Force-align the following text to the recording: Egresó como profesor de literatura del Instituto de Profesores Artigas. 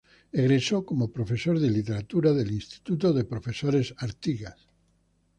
Egresó 0.31 0.83
como 0.83 1.11
profesor 1.11 1.59
de 1.59 1.69
literatura 1.69 2.33
del 2.33 2.49
Instituto 2.51 3.13
de 3.13 3.23
Profesores 3.23 3.93
Artigas. 3.99 4.67